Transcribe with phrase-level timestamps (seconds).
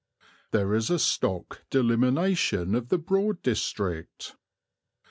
[0.49, 4.35] There is a stock delimitation of the Broad District.